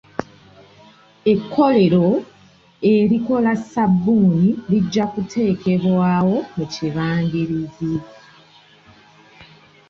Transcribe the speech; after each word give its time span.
Ekkolero 1.33 2.07
erikola 2.93 3.51
sabbuuni 3.71 4.49
lijja 4.69 5.05
kuteekebwawo 5.13 6.35
mu 6.57 6.65
kibangirizi. 6.73 7.93